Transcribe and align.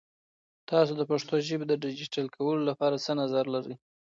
تاسو 0.69 0.91
د 0.97 1.01
پښتو 1.11 1.33
ژبې 1.47 1.65
د 1.69 1.73
ډیجیټل 1.83 2.25
کولو 2.37 2.61
لپاره 2.69 2.95
څه 3.05 3.11
نظر 3.21 3.43
لرئ؟ 3.55 3.75